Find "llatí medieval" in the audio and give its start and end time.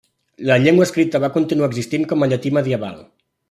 2.33-3.01